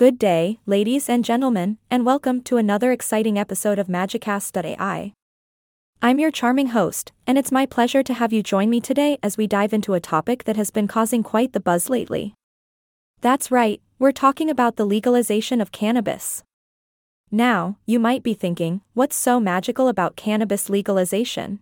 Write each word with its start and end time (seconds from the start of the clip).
Good 0.00 0.18
day, 0.18 0.60
ladies 0.64 1.10
and 1.10 1.22
gentlemen, 1.22 1.76
and 1.90 2.06
welcome 2.06 2.40
to 2.44 2.56
another 2.56 2.90
exciting 2.90 3.38
episode 3.38 3.78
of 3.78 3.86
Magicast.ai. 3.86 5.12
I'm 6.00 6.18
your 6.18 6.30
charming 6.30 6.68
host, 6.68 7.12
and 7.26 7.36
it's 7.36 7.52
my 7.52 7.66
pleasure 7.66 8.02
to 8.04 8.14
have 8.14 8.32
you 8.32 8.42
join 8.42 8.70
me 8.70 8.80
today 8.80 9.18
as 9.22 9.36
we 9.36 9.46
dive 9.46 9.74
into 9.74 9.92
a 9.92 10.00
topic 10.00 10.44
that 10.44 10.56
has 10.56 10.70
been 10.70 10.88
causing 10.88 11.22
quite 11.22 11.52
the 11.52 11.60
buzz 11.60 11.90
lately. 11.90 12.32
That's 13.20 13.50
right, 13.50 13.82
we're 13.98 14.10
talking 14.10 14.48
about 14.48 14.76
the 14.76 14.86
legalization 14.86 15.60
of 15.60 15.70
cannabis. 15.70 16.44
Now, 17.30 17.76
you 17.84 17.98
might 17.98 18.22
be 18.22 18.32
thinking, 18.32 18.80
what's 18.94 19.16
so 19.16 19.38
magical 19.38 19.86
about 19.86 20.16
cannabis 20.16 20.70
legalization? 20.70 21.60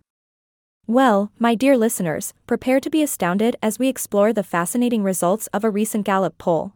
Well, 0.87 1.29
my 1.39 1.55
dear 1.55 1.75
listeners, 1.75 2.33
prepare 2.47 2.79
to 2.79 2.89
be 2.89 3.03
astounded 3.03 3.57
as 3.61 3.77
we 3.77 3.89
explore 3.89 4.31
the 4.31 4.43
fascinating 4.43 5.03
results 5.03 5.47
of 5.47 5.65
a 5.65 5.69
recent 5.69 6.05
Gallup 6.05 6.37
poll. 6.37 6.71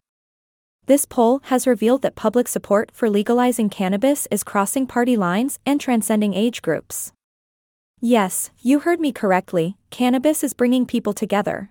This 0.86 1.06
poll 1.06 1.40
has 1.44 1.66
revealed 1.66 2.02
that 2.02 2.14
public 2.14 2.46
support 2.46 2.90
for 2.92 3.08
legalizing 3.08 3.70
cannabis 3.70 4.28
is 4.30 4.44
crossing 4.44 4.86
party 4.86 5.16
lines 5.16 5.58
and 5.64 5.80
transcending 5.80 6.34
age 6.34 6.60
groups. 6.60 7.10
Yes, 8.02 8.50
you 8.60 8.80
heard 8.80 9.00
me 9.00 9.10
correctly, 9.10 9.78
cannabis 9.88 10.44
is 10.44 10.52
bringing 10.52 10.84
people 10.84 11.14
together. 11.14 11.70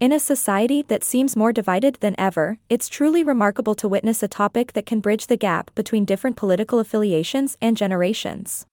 In 0.00 0.10
a 0.10 0.18
society 0.18 0.82
that 0.88 1.04
seems 1.04 1.36
more 1.36 1.52
divided 1.52 1.98
than 2.00 2.16
ever, 2.18 2.58
it's 2.68 2.88
truly 2.88 3.22
remarkable 3.22 3.76
to 3.76 3.88
witness 3.88 4.24
a 4.24 4.28
topic 4.28 4.72
that 4.72 4.86
can 4.86 4.98
bridge 4.98 5.28
the 5.28 5.36
gap 5.36 5.72
between 5.76 6.04
different 6.04 6.36
political 6.36 6.80
affiliations 6.80 7.56
and 7.62 7.76
generations. 7.76 8.66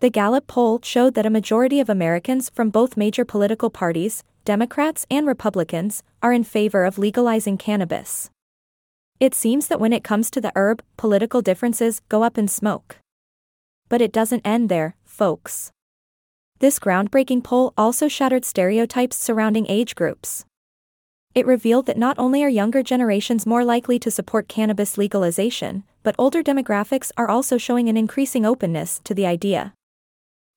The 0.00 0.10
Gallup 0.10 0.46
poll 0.46 0.80
showed 0.82 1.12
that 1.14 1.26
a 1.26 1.30
majority 1.30 1.78
of 1.78 1.90
Americans 1.90 2.48
from 2.48 2.70
both 2.70 2.96
major 2.96 3.26
political 3.26 3.68
parties, 3.68 4.24
Democrats 4.46 5.06
and 5.10 5.26
Republicans, 5.26 6.02
are 6.22 6.32
in 6.32 6.42
favor 6.42 6.86
of 6.86 6.98
legalizing 6.98 7.58
cannabis. 7.58 8.30
It 9.22 9.36
seems 9.36 9.68
that 9.68 9.78
when 9.78 9.92
it 9.92 10.02
comes 10.02 10.32
to 10.32 10.40
the 10.40 10.50
herb, 10.56 10.82
political 10.96 11.42
differences 11.42 12.00
go 12.08 12.24
up 12.24 12.36
in 12.36 12.48
smoke. 12.48 12.96
But 13.88 14.02
it 14.02 14.10
doesn't 14.10 14.44
end 14.44 14.68
there, 14.68 14.96
folks. 15.04 15.70
This 16.58 16.80
groundbreaking 16.80 17.44
poll 17.44 17.72
also 17.78 18.08
shattered 18.08 18.44
stereotypes 18.44 19.16
surrounding 19.16 19.68
age 19.68 19.94
groups. 19.94 20.44
It 21.36 21.46
revealed 21.46 21.86
that 21.86 21.96
not 21.96 22.18
only 22.18 22.42
are 22.42 22.48
younger 22.48 22.82
generations 22.82 23.46
more 23.46 23.64
likely 23.64 23.96
to 24.00 24.10
support 24.10 24.48
cannabis 24.48 24.98
legalization, 24.98 25.84
but 26.02 26.16
older 26.18 26.42
demographics 26.42 27.12
are 27.16 27.30
also 27.30 27.56
showing 27.56 27.88
an 27.88 27.96
increasing 27.96 28.44
openness 28.44 29.00
to 29.04 29.14
the 29.14 29.24
idea. 29.24 29.72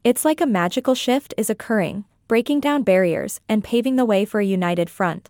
It's 0.03 0.25
like 0.25 0.41
a 0.41 0.47
magical 0.47 0.95
shift 0.95 1.35
is 1.37 1.51
occurring, 1.51 2.05
breaking 2.27 2.61
down 2.61 2.81
barriers 2.81 3.41
and 3.47 3.63
paving 3.63 3.95
the 3.95 4.05
way 4.05 4.25
for 4.25 4.39
a 4.39 4.43
united 4.57 4.89
front. 4.89 5.29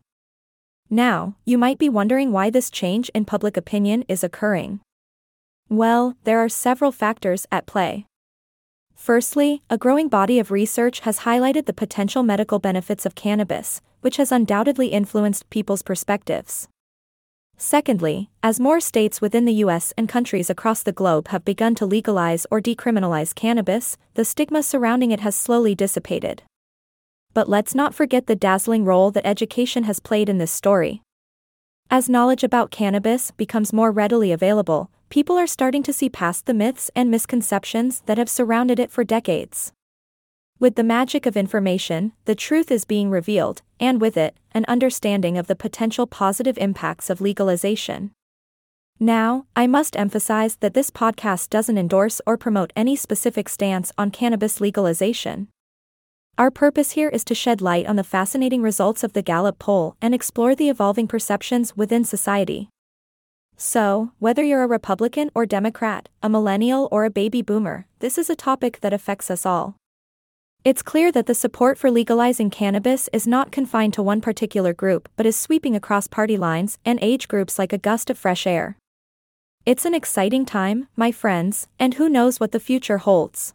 Now, 0.90 1.36
you 1.46 1.58
might 1.58 1.80
be 1.80 1.90
wondering 1.90 2.32
why 2.32 2.50
this 2.50 2.70
change 2.70 3.10
in 3.16 3.26
public 3.26 3.58
opinion 3.58 4.04
is 4.08 4.24
occurring. 4.24 4.82
Well, 5.68 6.16
there 6.26 6.40
are 6.40 6.50
several 6.50 6.92
factors 6.92 7.48
at 7.52 7.66
play. 7.66 8.06
Firstly, 8.96 9.64
a 9.70 9.78
growing 9.78 10.10
body 10.10 10.40
of 10.40 10.52
research 10.52 11.02
has 11.02 11.20
highlighted 11.20 11.66
the 11.66 11.74
potential 11.74 12.24
medical 12.24 12.60
benefits 12.60 13.06
of 13.06 13.16
cannabis, 13.16 13.82
which 14.02 14.18
has 14.18 14.32
undoubtedly 14.32 14.88
influenced 14.88 15.50
people's 15.50 15.82
perspectives. 15.82 16.68
Secondly, 17.58 18.30
as 18.44 18.60
more 18.60 18.80
states 18.80 19.22
within 19.22 19.46
the 19.46 19.64
US 19.66 19.94
and 19.98 20.08
countries 20.08 20.50
across 20.50 20.84
the 20.84 20.92
globe 20.92 21.30
have 21.30 21.46
begun 21.46 21.74
to 21.76 21.86
legalize 21.86 22.46
or 22.52 22.62
decriminalize 22.62 23.34
cannabis, 23.34 23.98
the 24.14 24.26
stigma 24.26 24.62
surrounding 24.62 25.12
it 25.12 25.22
has 25.22 25.36
slowly 25.36 25.74
dissipated. 25.74 26.44
But 27.36 27.50
let's 27.50 27.76
not 27.76 27.94
forget 27.94 28.26
the 28.26 28.36
dazzling 28.36 28.86
role 28.86 29.12
that 29.12 29.28
education 29.28 29.84
has 29.84 30.00
played 30.00 30.30
in 30.30 30.40
this 30.40 30.52
story. 30.52 31.02
As 31.92 32.10
knowledge 32.10 32.46
about 32.46 32.72
cannabis 32.72 33.32
becomes 33.32 33.74
more 33.74 33.92
readily 33.92 34.32
available, 34.32 34.90
people 35.10 35.38
are 35.38 35.46
starting 35.46 35.84
to 35.84 35.92
see 35.92 36.10
past 36.10 36.46
the 36.46 36.54
myths 36.54 36.90
and 36.96 37.12
misconceptions 37.12 38.02
that 38.06 38.18
have 38.18 38.30
surrounded 38.30 38.80
it 38.80 38.90
for 38.90 39.04
decades. 39.04 39.74
With 40.60 40.76
the 40.76 40.84
magic 40.84 41.26
of 41.26 41.36
information, 41.36 42.14
the 42.24 42.36
truth 42.36 42.72
is 42.72 42.86
being 42.86 43.10
revealed, 43.10 43.62
and 43.82 44.00
with 44.00 44.16
it, 44.16 44.38
an 44.54 44.64
understanding 44.70 45.38
of 45.38 45.48
the 45.48 45.58
potential 45.58 46.08
positive 46.08 46.58
impacts 46.58 47.10
of 47.10 47.20
legalization. 47.20 48.12
Now, 48.98 49.46
I 49.58 49.68
must 49.68 49.98
emphasize 49.98 50.56
that 50.62 50.74
this 50.74 50.90
podcast 50.90 51.50
doesn't 51.50 51.78
endorse 51.78 52.22
or 52.26 52.38
promote 52.38 52.72
any 52.78 52.96
specific 52.96 53.50
stance 53.50 53.92
on 53.98 54.10
cannabis 54.10 54.62
legalization. 54.62 55.50
Our 56.38 56.52
purpose 56.52 56.92
here 56.92 57.08
is 57.08 57.24
to 57.26 57.36
shed 57.36 57.62
light 57.62 57.86
on 57.86 57.96
the 57.96 58.04
fascinating 58.04 58.62
results 58.62 59.06
of 59.06 59.14
the 59.14 59.22
Gallup 59.22 59.58
poll 59.58 59.96
and 60.02 60.14
explore 60.14 60.54
the 60.54 60.68
evolving 60.68 61.08
perceptions 61.08 61.78
within 61.78 62.04
society. 62.04 62.68
So, 63.56 64.12
whether 64.20 64.44
you're 64.44 64.64
a 64.64 64.68
Republican 64.68 65.32
or 65.34 65.46
Democrat, 65.46 66.10
a 66.22 66.28
millennial 66.28 66.90
or 66.92 67.06
a 67.06 67.10
baby 67.10 67.42
boomer, 67.42 67.88
this 68.00 68.18
is 68.18 68.30
a 68.30 68.36
topic 68.36 68.82
that 68.82 68.92
affects 68.92 69.32
us 69.32 69.46
all. 69.46 69.78
It's 70.66 70.82
clear 70.82 71.10
that 71.14 71.26
the 71.26 71.34
support 71.34 71.78
for 71.78 71.90
legalizing 71.90 72.50
cannabis 72.50 73.08
is 73.14 73.26
not 73.26 73.54
confined 73.54 73.94
to 73.94 74.04
one 74.04 74.20
particular 74.20 74.74
group 74.74 75.08
but 75.16 75.26
is 75.26 75.38
sweeping 75.38 75.74
across 75.74 76.08
party 76.08 76.36
lines 76.36 76.78
and 76.84 77.00
age 77.02 77.30
groups 77.30 77.58
like 77.58 77.72
a 77.72 77.78
gust 77.78 78.10
of 78.10 78.18
fresh 78.18 78.46
air. 78.46 78.78
It's 79.66 79.86
an 79.86 79.94
exciting 79.94 80.46
time, 80.46 80.90
my 80.98 81.14
friends, 81.14 81.70
and 81.80 81.94
who 81.94 82.10
knows 82.10 82.42
what 82.42 82.52
the 82.52 82.60
future 82.60 82.98
holds. 82.98 83.55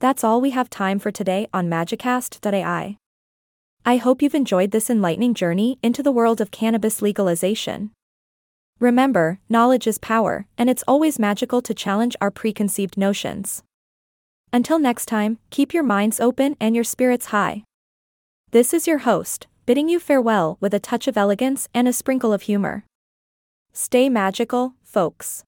That's 0.00 0.24
all 0.24 0.40
we 0.40 0.50
have 0.50 0.68
time 0.68 0.98
for 0.98 1.10
today 1.10 1.46
on 1.52 1.70
Magicast.ai. 1.70 2.98
I 3.86 3.96
hope 3.96 4.22
you've 4.22 4.34
enjoyed 4.34 4.70
this 4.70 4.90
enlightening 4.90 5.34
journey 5.34 5.78
into 5.82 6.02
the 6.02 6.12
world 6.12 6.40
of 6.40 6.50
cannabis 6.50 7.00
legalization. 7.00 7.90
Remember, 8.80 9.38
knowledge 9.48 9.86
is 9.86 9.98
power, 9.98 10.46
and 10.58 10.68
it's 10.68 10.84
always 10.88 11.18
magical 11.18 11.62
to 11.62 11.74
challenge 11.74 12.16
our 12.20 12.30
preconceived 12.30 12.96
notions. 12.96 13.62
Until 14.52 14.78
next 14.78 15.06
time, 15.06 15.38
keep 15.50 15.72
your 15.72 15.82
minds 15.82 16.20
open 16.20 16.56
and 16.60 16.74
your 16.74 16.84
spirits 16.84 17.26
high. 17.26 17.64
This 18.50 18.74
is 18.74 18.86
your 18.86 18.98
host, 18.98 19.46
bidding 19.66 19.88
you 19.88 20.00
farewell 20.00 20.58
with 20.60 20.74
a 20.74 20.80
touch 20.80 21.06
of 21.06 21.16
elegance 21.16 21.68
and 21.72 21.86
a 21.86 21.92
sprinkle 21.92 22.32
of 22.32 22.42
humor. 22.42 22.84
Stay 23.72 24.08
magical, 24.08 24.74
folks. 24.82 25.44